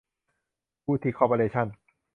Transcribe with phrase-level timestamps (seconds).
[0.85, 1.67] บูทิค คอร์ปอเรชั่น